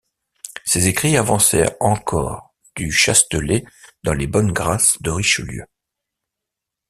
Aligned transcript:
Ces 0.65 0.87
écrits 0.87 1.15
avancèrent 1.15 1.75
encore 1.79 2.55
Du 2.75 2.91
Chastelet 2.91 3.63
dans 4.01 4.15
les 4.15 4.25
bonnes 4.25 4.51
grâces 4.51 4.99
de 5.03 5.11
Richelieu. 5.11 5.65